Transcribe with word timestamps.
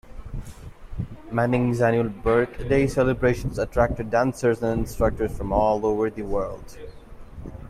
Manning's 1.31 1.79
annual 1.79 2.09
birthday 2.09 2.87
celebrations 2.87 3.59
attracted 3.59 4.09
dancers 4.09 4.63
and 4.63 4.79
instructors 4.79 5.37
from 5.37 5.53
all 5.53 5.85
over 5.85 6.09
the 6.09 6.23
world. 6.23 6.75